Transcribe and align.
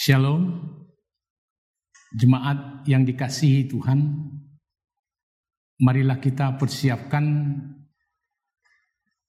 Shalom, 0.00 0.56
jemaat 2.16 2.88
yang 2.88 3.04
dikasihi 3.04 3.68
Tuhan. 3.68 4.00
Marilah 5.76 6.16
kita 6.16 6.56
persiapkan 6.56 7.52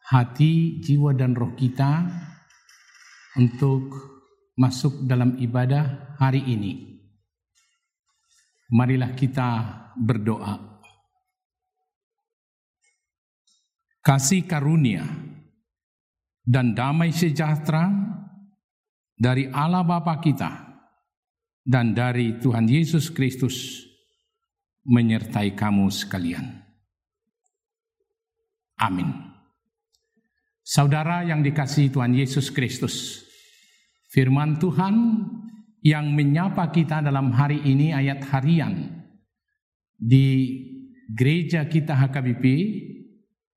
hati, 0.07 0.79
jiwa, 0.79 1.11
dan 1.11 1.35
roh 1.35 1.51
kita 1.59 2.07
untuk 3.35 3.83
masuk 4.55 5.03
dalam 5.03 5.35
ibadah 5.43 6.15
hari 6.15 6.39
ini. 6.39 7.03
Marilah 8.71 9.11
kita 9.11 9.49
berdoa. 9.99 10.55
Kasih 13.99 14.47
karunia 14.47 15.03
dan 16.47 16.71
damai 16.71 17.11
sejahtera 17.11 18.10
dari 19.21 19.45
Allah 19.53 19.85
Bapa 19.85 20.17
kita 20.17 20.49
dan 21.61 21.93
dari 21.93 22.41
Tuhan 22.41 22.65
Yesus 22.65 23.13
Kristus 23.13 23.85
menyertai 24.81 25.53
kamu 25.53 25.93
sekalian. 25.93 26.57
Amin. 28.81 29.13
Saudara 30.65 31.21
yang 31.21 31.45
dikasihi 31.45 31.93
Tuhan 31.93 32.17
Yesus 32.17 32.49
Kristus, 32.49 33.21
firman 34.09 34.57
Tuhan 34.57 35.21
yang 35.85 36.09
menyapa 36.17 36.73
kita 36.73 37.05
dalam 37.05 37.29
hari 37.29 37.61
ini 37.61 37.93
ayat 37.93 38.25
harian 38.25 39.05
di 40.01 40.57
gereja 41.13 41.69
kita 41.69 41.93
HKBP 41.93 42.45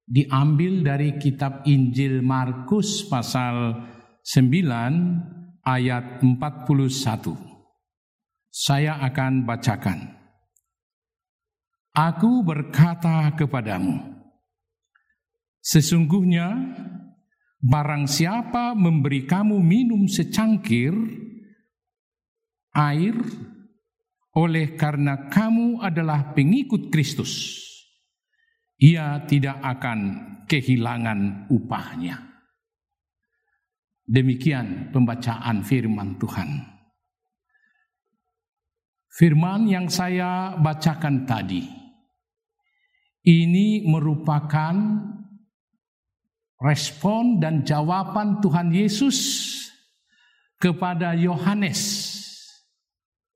diambil 0.05 0.85
dari 0.85 1.17
kitab 1.17 1.65
Injil 1.65 2.21
Markus 2.21 3.09
pasal 3.09 3.81
9 4.21 5.34
ayat 5.65 6.21
41. 6.21 7.35
Saya 8.53 9.01
akan 9.03 9.49
bacakan. 9.49 9.99
Aku 11.95 12.45
berkata 12.45 13.33
kepadamu, 13.35 13.99
sesungguhnya 15.63 16.51
barang 17.63 18.05
siapa 18.11 18.75
memberi 18.75 19.25
kamu 19.25 19.63
minum 19.63 20.05
secangkir 20.11 20.93
air 22.75 23.15
oleh 24.35 24.75
karena 24.75 25.31
kamu 25.31 25.79
adalah 25.87 26.35
pengikut 26.35 26.91
Kristus, 26.91 27.63
ia 28.83 29.23
tidak 29.31 29.63
akan 29.63 29.99
kehilangan 30.51 31.47
upahnya. 31.55 32.34
Demikian 34.05 34.93
pembacaan 34.93 35.65
firman 35.65 36.21
Tuhan. 36.21 36.61
Firman 39.09 39.65
yang 39.71 39.89
saya 39.89 40.59
bacakan 40.61 41.25
tadi 41.25 41.65
ini 43.25 43.89
merupakan 43.89 44.77
respon 46.61 47.41
dan 47.41 47.65
jawaban 47.65 48.45
Tuhan 48.45 48.69
Yesus 48.69 49.19
kepada 50.61 51.17
Yohanes. 51.17 52.13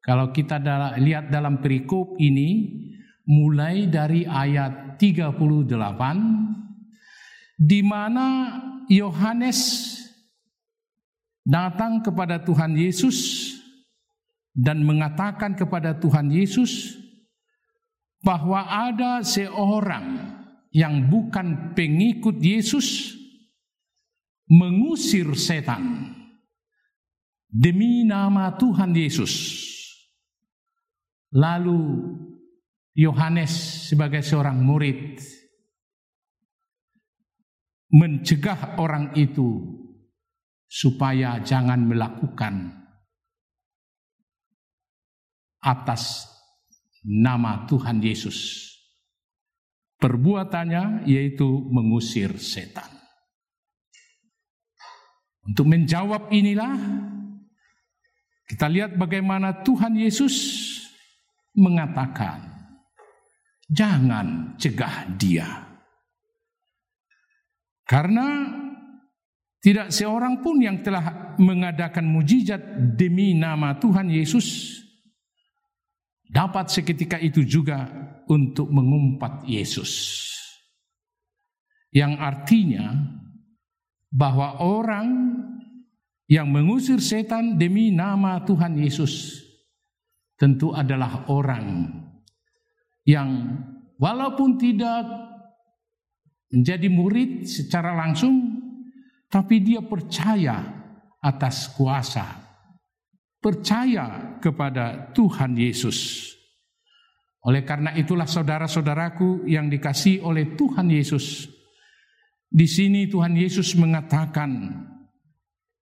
Kalau 0.05 0.33
kita 0.33 0.61
lihat 1.01 1.33
dalam 1.33 1.65
perikop 1.65 2.21
ini 2.21 2.77
mulai 3.25 3.89
dari 3.89 4.25
ayat 4.25 5.01
38 5.01 5.69
di 7.57 7.81
mana 7.85 8.27
Yohanes 8.89 9.61
datang 11.49 12.05
kepada 12.05 12.45
Tuhan 12.45 12.77
Yesus 12.77 13.49
dan 14.53 14.85
mengatakan 14.85 15.57
kepada 15.57 15.97
Tuhan 15.97 16.29
Yesus 16.29 17.01
bahwa 18.21 18.69
ada 18.69 19.25
seorang 19.25 20.37
yang 20.69 21.09
bukan 21.09 21.73
pengikut 21.73 22.37
Yesus 22.37 23.17
mengusir 24.45 25.33
setan 25.33 26.13
demi 27.49 28.05
nama 28.05 28.53
Tuhan 28.53 28.93
Yesus. 28.93 29.65
Lalu 31.33 32.13
Yohanes 32.93 33.53
sebagai 33.89 34.21
seorang 34.21 34.61
murid 34.61 35.21
mencegah 37.89 38.77
orang 38.81 39.17
itu 39.17 39.65
supaya 40.69 41.41
jangan 41.41 41.81
melakukan 41.89 42.69
atas 45.65 46.29
nama 47.03 47.65
Tuhan 47.65 48.05
Yesus. 48.05 48.69
Perbuatannya 49.99 51.09
yaitu 51.11 51.49
mengusir 51.75 52.39
setan. 52.39 52.87
Untuk 55.43 55.67
menjawab 55.67 56.31
inilah 56.31 56.77
kita 58.47 58.69
lihat 58.71 58.95
bagaimana 58.95 59.65
Tuhan 59.65 59.99
Yesus 59.99 60.37
mengatakan, 61.59 62.47
"Jangan 63.67 64.55
cegah 64.61 65.19
dia." 65.19 65.49
Karena 67.89 68.68
tidak 69.69 69.93
seorang 69.93 70.41
pun 70.41 70.65
yang 70.65 70.81
telah 70.81 71.37
mengadakan 71.37 72.09
mujizat 72.09 72.57
demi 72.97 73.37
nama 73.37 73.77
Tuhan 73.77 74.09
Yesus 74.09 74.81
dapat 76.25 76.73
seketika 76.73 77.21
itu 77.21 77.45
juga 77.45 77.85
untuk 78.33 78.73
mengumpat 78.73 79.45
Yesus. 79.45 80.25
Yang 81.93 82.17
artinya 82.17 82.97
bahwa 84.09 84.57
orang 84.65 85.37
yang 86.33 86.49
mengusir 86.49 87.05
setan 87.05 87.61
demi 87.61 87.93
nama 87.93 88.41
Tuhan 88.49 88.73
Yesus 88.73 89.45
tentu 90.41 90.73
adalah 90.73 91.29
orang 91.29 91.93
yang 93.05 93.53
walaupun 94.01 94.57
tidak 94.57 95.05
menjadi 96.57 96.89
murid 96.89 97.45
secara 97.45 97.93
langsung 97.93 98.58
tapi 99.29 99.61
dia 99.61 99.85
percaya 99.85 100.65
atas 101.21 101.69
kuasa, 101.77 102.25
percaya 103.39 104.37
kepada 104.41 105.13
Tuhan 105.13 105.53
Yesus. 105.53 106.31
Oleh 107.45 107.63
karena 107.63 107.95
itulah 107.95 108.27
saudara-saudaraku 108.27 109.47
yang 109.47 109.69
dikasih 109.71 110.25
oleh 110.25 110.57
Tuhan 110.57 110.89
Yesus, 110.91 111.47
di 112.49 112.65
sini 112.65 113.07
Tuhan 113.07 113.37
Yesus 113.37 113.77
mengatakan 113.77 114.73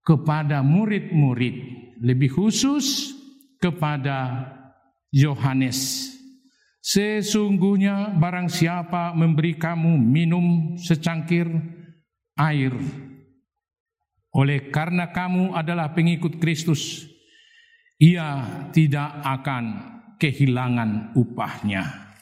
kepada 0.02 0.62
murid-murid, 0.62 1.56
lebih 2.02 2.34
khusus 2.34 3.14
kepada 3.62 4.46
Yohanes, 5.14 6.12
sesungguhnya 6.82 8.14
barang 8.19 8.50
siapa 8.50 9.14
memberi 9.16 9.56
kamu 9.56 9.96
minum 9.96 10.76
secangkir 10.78 11.49
air 12.37 12.75
oleh 14.37 14.69
karena 14.69 15.09
kamu 15.09 15.56
adalah 15.56 15.97
pengikut 15.97 16.37
Kristus, 16.37 17.09
ia 17.97 18.44
tidak 18.69 19.25
akan 19.25 19.65
kehilangan 20.21 21.17
upahnya. 21.17 22.12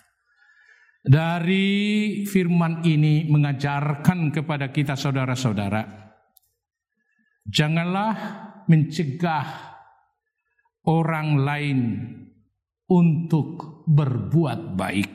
Dari 1.05 2.23
firman 2.25 2.87
ini 2.87 3.29
mengajarkan 3.29 4.33
kepada 4.33 4.71
kita 4.71 4.97
saudara-saudara, 4.97 5.83
janganlah 7.45 8.15
mencegah 8.71 9.47
orang 10.89 11.29
lain 11.43 11.81
untuk 12.89 13.83
berbuat 13.85 14.79
baik. 14.79 15.15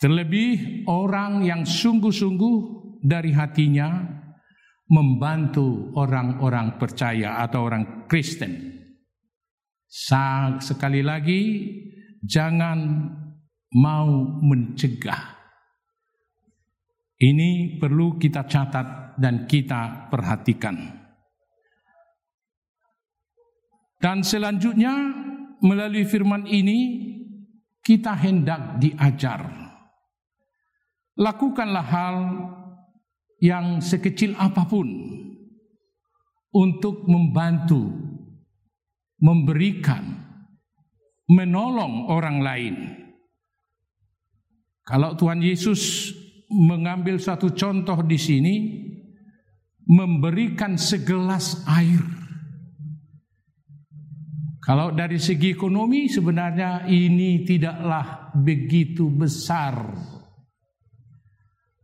Terlebih 0.00 0.88
orang 0.88 1.44
yang 1.44 1.68
sungguh-sungguh 1.68 2.56
dari 3.04 3.36
hatinya 3.36 4.19
membantu 4.90 5.94
orang-orang 5.94 6.74
percaya 6.74 7.38
atau 7.46 7.70
orang 7.70 8.10
Kristen. 8.10 8.74
Sekali 9.86 11.02
lagi, 11.02 11.42
jangan 12.22 13.06
mau 13.78 14.10
mencegah. 14.42 15.38
Ini 17.20 17.78
perlu 17.78 18.18
kita 18.18 18.46
catat 18.50 19.14
dan 19.14 19.46
kita 19.46 20.10
perhatikan. 20.10 20.74
Dan 24.00 24.24
selanjutnya, 24.24 24.96
melalui 25.60 26.08
firman 26.08 26.48
ini, 26.48 27.06
kita 27.84 28.16
hendak 28.16 28.80
diajar. 28.80 29.44
Lakukanlah 31.20 31.84
hal 31.84 32.16
yang 33.40 33.80
sekecil 33.80 34.36
apa 34.36 34.68
pun 34.68 34.88
untuk 36.52 37.08
membantu 37.08 37.88
memberikan, 39.20 40.02
menolong 41.28 42.08
orang 42.08 42.38
lain. 42.40 42.74
Kalau 44.84 45.14
Tuhan 45.14 45.44
Yesus 45.44 46.10
mengambil 46.50 47.20
satu 47.20 47.52
contoh 47.54 48.00
di 48.02 48.18
sini, 48.18 48.54
memberikan 49.86 50.74
segelas 50.74 51.62
air. 51.68 52.02
Kalau 54.60 54.92
dari 54.92 55.16
segi 55.16 55.56
ekonomi 55.56 56.10
sebenarnya 56.10 56.90
ini 56.90 57.42
tidaklah 57.46 58.34
begitu 58.34 59.08
besar. 59.08 59.78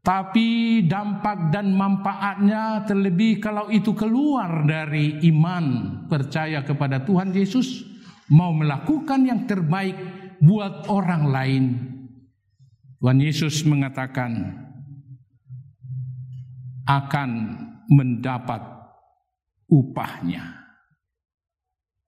Tapi 0.07 0.87
dampak 0.87 1.51
dan 1.51 1.75
manfaatnya 1.75 2.87
terlebih 2.87 3.43
kalau 3.43 3.67
itu 3.75 3.91
keluar 3.91 4.63
dari 4.63 5.19
iman 5.35 5.99
percaya 6.07 6.63
kepada 6.63 7.03
Tuhan 7.03 7.35
Yesus 7.35 7.83
mau 8.31 8.55
melakukan 8.55 9.27
yang 9.27 9.51
terbaik 9.51 9.99
buat 10.39 10.87
orang 10.87 11.23
lain. 11.27 11.65
Tuhan 13.03 13.19
Yesus 13.19 13.67
mengatakan 13.67 14.55
akan 16.87 17.31
mendapat 17.91 18.63
upahnya. 19.67 20.71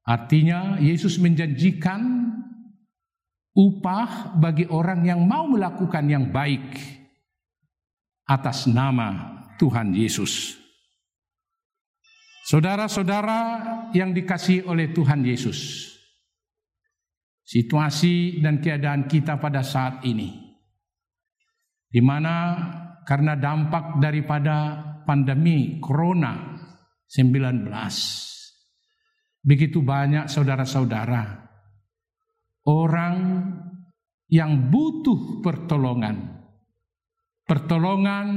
Artinya 0.06 0.78
Yesus 0.78 1.18
menjanjikan 1.18 2.30
upah 3.58 4.38
bagi 4.38 4.70
orang 4.70 5.02
yang 5.02 5.26
mau 5.26 5.50
melakukan 5.50 6.06
yang 6.06 6.30
baik 6.30 6.97
atas 8.28 8.68
nama 8.68 9.40
Tuhan 9.56 9.96
Yesus. 9.96 10.60
Saudara-saudara 12.48 13.40
yang 13.92 14.12
dikasihi 14.12 14.64
oleh 14.64 14.92
Tuhan 14.92 15.20
Yesus, 15.24 15.90
situasi 17.44 18.40
dan 18.40 18.60
keadaan 18.60 19.08
kita 19.08 19.36
pada 19.36 19.60
saat 19.64 20.04
ini, 20.04 20.32
di 21.88 22.00
mana 22.00 22.56
karena 23.04 23.36
dampak 23.36 24.00
daripada 24.00 24.80
pandemi 25.04 25.80
Corona 25.80 26.56
19. 27.08 27.68
Begitu 29.44 29.80
banyak 29.80 30.28
saudara-saudara 30.28 31.48
orang 32.68 33.16
yang 34.28 34.68
butuh 34.68 35.40
pertolongan. 35.40 36.37
Pertolongan 37.48 38.28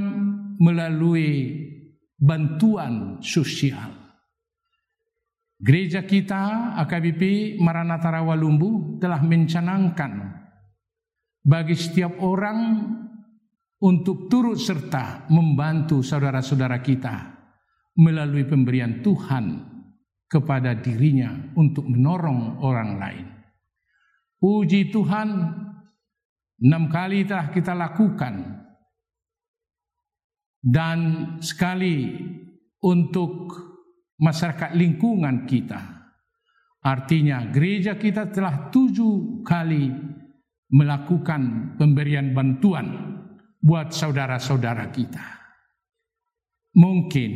melalui 0.55 1.51
bantuan 2.15 3.19
sosial. 3.19 3.91
Gereja 5.59 6.07
kita 6.07 6.73
AKBP 6.79 7.53
Maranatha 7.59 8.07
Rawalumbu 8.07 9.03
telah 9.03 9.19
mencanangkan 9.19 10.31
bagi 11.43 11.75
setiap 11.75 12.23
orang 12.23 12.87
untuk 13.83 14.31
turut 14.31 14.55
serta 14.55 15.27
membantu 15.27 15.99
saudara-saudara 15.99 16.79
kita 16.79 17.35
melalui 17.99 18.47
pemberian 18.47 19.03
Tuhan 19.03 19.59
kepada 20.31 20.71
dirinya 20.79 21.51
untuk 21.59 21.83
menorong 21.83 22.63
orang 22.63 22.89
lain. 22.95 23.27
Puji 24.39 24.87
Tuhan, 24.87 25.29
enam 26.63 26.83
kali 26.87 27.27
telah 27.27 27.51
kita 27.51 27.75
lakukan 27.75 28.60
dan 30.61 30.99
sekali 31.41 32.21
untuk 32.85 33.53
masyarakat 34.21 34.77
lingkungan 34.77 35.49
kita. 35.49 35.81
Artinya 36.81 37.45
gereja 37.49 37.97
kita 37.97 38.30
telah 38.33 38.69
tujuh 38.73 39.45
kali 39.45 39.89
melakukan 40.73 41.75
pemberian 41.77 42.33
bantuan 42.33 43.18
buat 43.61 43.94
saudara-saudara 43.94 44.89
kita. 44.89 45.25
Mungkin 46.71 47.31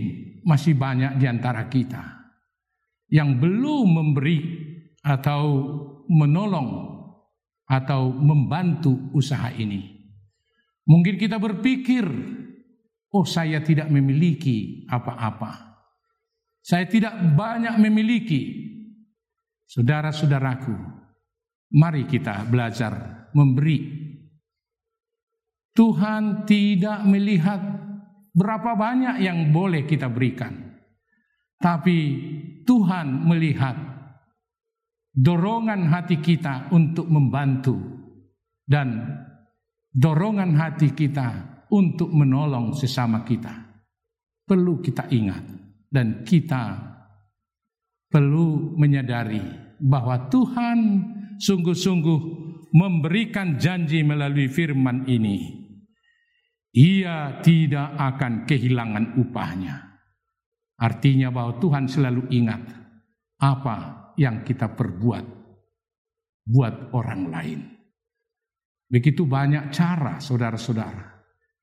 masih 0.47 0.73
banyak 0.79 1.19
di 1.19 1.25
antara 1.27 1.67
kita 1.67 2.15
yang 3.11 3.37
belum 3.37 3.85
memberi 3.85 4.39
atau 5.05 5.43
menolong 6.09 6.95
atau 7.69 8.09
membantu 8.13 9.13
usaha 9.13 9.53
ini. 9.53 9.93
Mungkin 10.85 11.17
kita 11.17 11.41
berpikir, 11.41 12.05
oh 13.15 13.23
saya 13.23 13.63
tidak 13.63 13.87
memiliki 13.87 14.83
apa-apa. 14.91 15.79
Saya 16.59 16.83
tidak 16.83 17.15
banyak 17.15 17.79
memiliki. 17.79 18.67
Saudara-saudaraku, 19.65 20.75
mari 21.73 22.05
kita 22.05 22.45
belajar 22.45 23.25
memberi 23.33 24.05
Tuhan 25.75 26.47
tidak 26.47 27.03
melihat 27.03 27.59
berapa 28.31 28.79
banyak 28.79 29.19
yang 29.19 29.51
boleh 29.51 29.83
kita 29.83 30.07
berikan. 30.07 30.79
Tapi 31.59 31.97
Tuhan 32.63 33.27
melihat 33.27 33.75
dorongan 35.11 35.91
hati 35.91 36.23
kita 36.23 36.71
untuk 36.71 37.11
membantu 37.11 37.75
dan 38.63 39.19
dorongan 39.91 40.55
hati 40.55 40.95
kita 40.95 41.54
untuk 41.75 42.07
menolong 42.15 42.71
sesama 42.71 43.27
kita. 43.27 43.51
Perlu 44.47 44.79
kita 44.79 45.11
ingat 45.11 45.43
dan 45.91 46.23
kita 46.23 46.79
perlu 48.07 48.77
menyadari 48.79 49.43
bahwa 49.83 50.31
Tuhan 50.31 50.79
sungguh-sungguh 51.35 52.19
memberikan 52.71 53.59
janji 53.59 54.05
melalui 54.07 54.47
firman 54.47 55.03
ini 55.09 55.65
ia 56.75 57.39
tidak 57.39 57.95
akan 57.95 58.43
kehilangan 58.43 59.15
upahnya. 59.19 59.75
Artinya 60.75 61.31
bahwa 61.31 61.55
Tuhan 61.57 61.87
selalu 61.87 62.27
ingat 62.35 62.61
apa 63.39 64.11
yang 64.19 64.43
kita 64.43 64.75
perbuat 64.75 65.25
buat 66.45 66.75
orang 66.91 67.21
lain. 67.31 67.59
Begitu 68.91 69.25
banyak 69.25 69.71
cara 69.71 70.19
saudara-saudara 70.19 71.14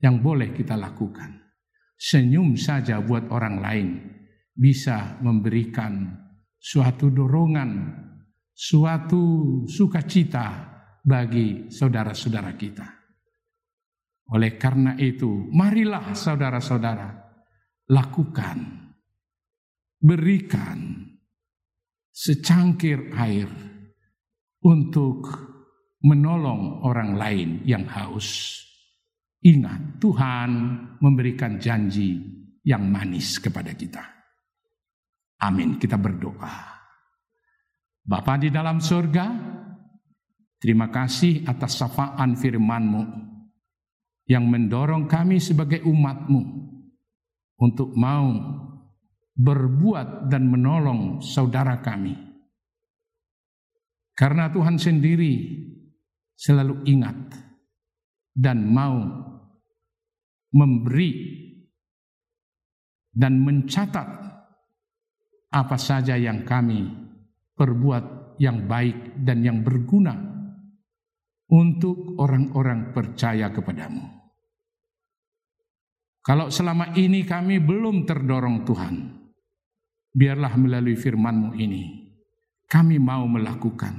yang 0.02 0.18
boleh 0.18 0.50
kita 0.50 0.74
lakukan. 0.74 1.38
Senyum 1.94 2.58
saja 2.58 2.98
buat 2.98 3.30
orang 3.30 3.56
lain 3.62 3.88
bisa 4.50 5.22
memberikan 5.22 6.10
suatu 6.58 7.08
dorongan, 7.08 7.94
suatu 8.50 9.22
sukacita 9.70 10.46
bagi 11.06 11.70
saudara-saudara 11.70 12.52
kita. 12.58 12.88
Oleh 14.34 14.58
karena 14.58 14.98
itu, 14.98 15.46
marilah 15.54 16.10
saudara-saudara 16.10 17.10
lakukan, 17.90 18.58
berikan 20.02 21.06
secangkir 22.10 23.14
air 23.14 23.50
untuk 24.62 25.30
menolong 26.02 26.82
orang 26.82 27.14
lain 27.14 27.50
yang 27.62 27.86
haus. 27.86 28.58
Ingat, 29.42 29.98
Tuhan 29.98 30.50
memberikan 31.02 31.58
janji 31.58 32.14
yang 32.62 32.86
manis 32.86 33.42
kepada 33.42 33.74
kita. 33.74 34.02
Amin. 35.42 35.82
Kita 35.82 35.98
berdoa. 35.98 36.54
Bapa 38.02 38.38
di 38.38 38.54
dalam 38.54 38.78
surga, 38.78 39.26
terima 40.62 40.94
kasih 40.94 41.42
atas 41.42 41.74
sapaan 41.74 42.38
firman-Mu 42.38 43.02
yang 44.30 44.46
mendorong 44.46 45.10
kami 45.10 45.42
sebagai 45.42 45.82
umatmu 45.82 46.42
untuk 47.58 47.94
mau 47.98 48.30
berbuat 49.34 50.30
dan 50.30 50.46
menolong 50.46 51.18
saudara 51.18 51.82
kami. 51.82 52.14
Karena 54.14 54.46
Tuhan 54.54 54.78
sendiri 54.78 55.34
selalu 56.38 56.86
ingat 56.86 57.18
dan 58.34 58.70
mau 58.70 59.31
memberi 60.52 61.10
dan 63.12 63.40
mencatat 63.44 64.08
apa 65.52 65.76
saja 65.76 66.16
yang 66.16 66.48
kami 66.48 66.88
perbuat 67.52 68.40
yang 68.40 68.64
baik 68.64 69.20
dan 69.20 69.44
yang 69.44 69.60
berguna 69.60 70.16
untuk 71.52 72.16
orang-orang 72.16 72.96
percaya 72.96 73.52
kepadamu. 73.52 74.08
Kalau 76.24 76.48
selama 76.48 76.96
ini 76.96 77.28
kami 77.28 77.60
belum 77.60 78.08
terdorong 78.08 78.64
Tuhan, 78.64 78.94
biarlah 80.14 80.54
melalui 80.56 80.96
firman-Mu 80.96 81.50
ini, 81.60 81.82
kami 82.64 82.96
mau 82.96 83.28
melakukan, 83.28 83.92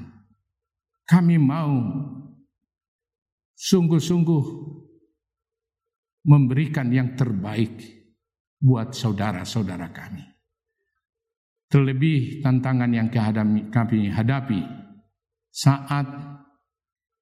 kami 1.05 1.37
mau 1.37 1.77
sungguh-sungguh 3.53 4.72
memberikan 6.23 6.87
yang 6.91 7.15
terbaik 7.19 7.83
buat 8.63 8.95
saudara-saudara 8.95 9.91
kami. 9.91 10.23
Terlebih 11.67 12.39
tantangan 12.39 12.91
yang 12.93 13.09
kami 13.67 14.07
hadapi 14.07 14.61
saat 15.51 16.05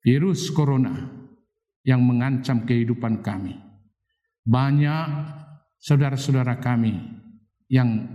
virus 0.05 0.51
corona 0.53 1.07
yang 1.81 2.05
mengancam 2.05 2.61
kehidupan 2.67 3.25
kami. 3.25 3.57
Banyak 4.45 5.07
saudara-saudara 5.81 6.61
kami 6.61 6.93
yang 7.69 8.05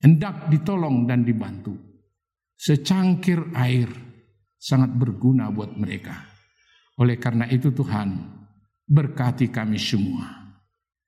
hendak 0.00 0.48
ditolong 0.48 1.04
dan 1.04 1.24
dibantu. 1.24 1.76
Secangkir 2.54 3.52
air 3.52 3.90
sangat 4.56 4.94
berguna 4.94 5.52
buat 5.52 5.74
mereka. 5.76 6.16
Oleh 7.02 7.18
karena 7.18 7.50
itu 7.50 7.74
Tuhan 7.74 8.14
berkati 8.84 9.48
kami 9.48 9.80
semua 9.80 10.54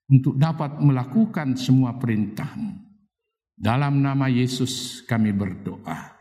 untuk 0.09 0.38
dapat 0.38 0.80
melakukan 0.80 1.54
semua 1.59 1.97
perintahmu. 1.97 2.85
Dalam 3.56 4.04
nama 4.04 4.28
Yesus 4.28 5.00
kami 5.09 5.33
berdoa. 5.33 6.12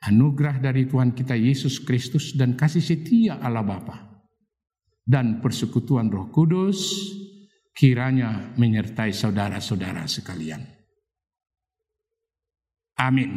Anugerah 0.00 0.60
dari 0.60 0.88
Tuhan 0.88 1.12
kita 1.12 1.36
Yesus 1.36 1.80
Kristus 1.80 2.32
dan 2.36 2.56
kasih 2.56 2.80
setia 2.80 3.40
Allah 3.40 3.64
Bapa 3.64 4.24
dan 5.04 5.44
persekutuan 5.44 6.08
Roh 6.08 6.28
Kudus 6.32 7.12
kiranya 7.76 8.52
menyertai 8.56 9.12
saudara-saudara 9.12 10.04
sekalian. 10.08 10.60
Amin. 13.00 13.32